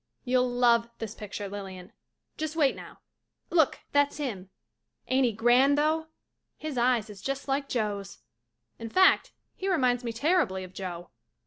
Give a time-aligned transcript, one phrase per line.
[0.25, 1.93] You'll love this picture, Lilian.
[2.35, 3.01] Just wait now—
[3.51, 4.49] look, that's him.
[5.09, 6.07] Ain't he grand though?
[6.57, 8.17] His eyes is just like Joe's.
[8.79, 11.11] In fact he reminds me terribly of Joe.